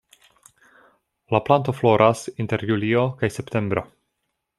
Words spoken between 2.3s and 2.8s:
inter